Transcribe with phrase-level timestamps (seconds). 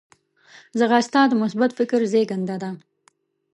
[0.79, 2.71] ځغاسته د مثبت فکر زیږنده ده